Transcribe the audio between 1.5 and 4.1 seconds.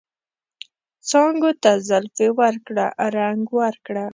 ته زلفې ورکړه، رنګ ورکړه